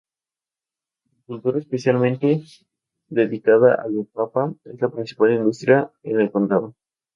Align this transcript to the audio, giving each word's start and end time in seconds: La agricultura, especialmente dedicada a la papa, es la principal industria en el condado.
La 1.03 1.09
agricultura, 1.13 1.59
especialmente 1.59 2.41
dedicada 3.09 3.75
a 3.75 3.87
la 3.87 4.03
papa, 4.11 4.51
es 4.63 4.81
la 4.81 4.89
principal 4.89 5.31
industria 5.33 5.91
en 6.01 6.21
el 6.21 6.31
condado. 6.31 6.73